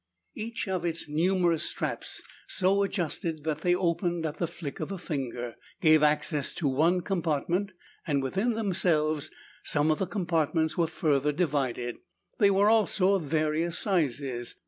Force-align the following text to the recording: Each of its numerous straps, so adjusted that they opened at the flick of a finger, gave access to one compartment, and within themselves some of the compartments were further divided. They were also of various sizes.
Each 0.33 0.67
of 0.67 0.83
its 0.83 1.07
numerous 1.07 1.61
straps, 1.63 2.23
so 2.47 2.81
adjusted 2.81 3.43
that 3.43 3.59
they 3.59 3.75
opened 3.75 4.25
at 4.25 4.37
the 4.39 4.47
flick 4.47 4.79
of 4.79 4.91
a 4.91 4.97
finger, 4.97 5.53
gave 5.79 6.01
access 6.01 6.53
to 6.53 6.67
one 6.67 7.01
compartment, 7.01 7.73
and 8.07 8.23
within 8.23 8.53
themselves 8.53 9.29
some 9.63 9.91
of 9.91 9.99
the 9.99 10.07
compartments 10.07 10.75
were 10.75 10.87
further 10.87 11.31
divided. 11.31 11.97
They 12.39 12.49
were 12.49 12.67
also 12.67 13.13
of 13.13 13.25
various 13.25 13.77
sizes. 13.77 14.55